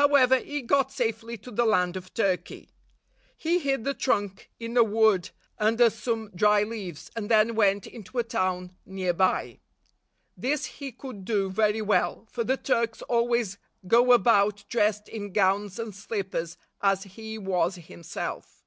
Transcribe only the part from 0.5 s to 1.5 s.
got safely to